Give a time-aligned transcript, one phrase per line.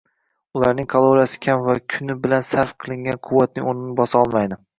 [0.59, 4.61] Ularning kaloriyasi kam va kuni bilan sarf qilingan quvvatning oʻrnini bosa olmaydi.